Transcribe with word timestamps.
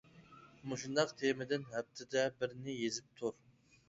مۇشۇنداق 0.69 1.11
تېمىدىن 1.19 1.67
ھەپتىدە 1.73 2.23
بىرنى 2.39 2.75
يېزىپ 2.79 3.13
تۇر. 3.21 3.37